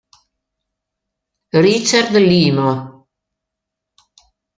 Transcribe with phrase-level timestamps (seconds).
[1.63, 2.71] Richard Limo